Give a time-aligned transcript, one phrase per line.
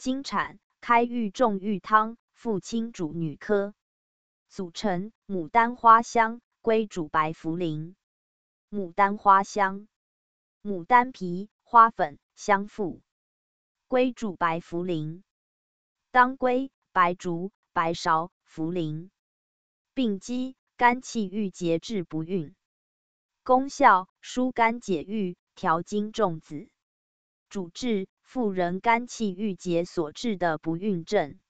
[0.00, 3.74] 经产，开郁重郁汤，父亲主女科。
[4.48, 7.94] 组成：牡丹花香，归主白茯苓。
[8.70, 9.88] 牡丹花香，
[10.62, 13.02] 牡丹皮、花粉相附，
[13.88, 15.20] 归主白茯苓。
[16.10, 19.10] 当归、白术、白芍、茯苓。
[19.92, 22.54] 病机：肝气郁结致不孕。
[23.42, 26.70] 功效：疏肝解郁，调经重子。
[27.50, 31.40] 主治：妇人肝气郁结所致的不孕症。